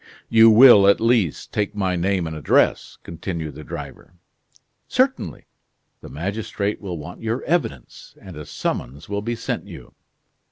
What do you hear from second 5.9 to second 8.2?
The magistrate will want your evidence,